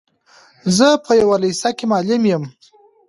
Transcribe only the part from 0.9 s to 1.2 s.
په